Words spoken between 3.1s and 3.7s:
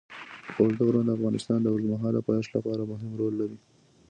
رول لري.